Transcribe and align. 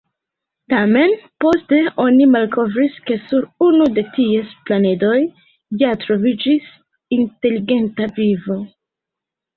Tamen 0.73 1.11
poste 1.43 1.81
oni 2.05 2.27
malkovris, 2.35 2.95
ke 3.09 3.17
sur 3.27 3.45
unu 3.67 3.89
de 3.99 4.05
ties 4.17 4.55
planedoj 4.71 5.19
ja 5.83 5.93
troviĝis 6.07 6.73
inteligenta 7.21 8.13
vivo. 8.21 8.59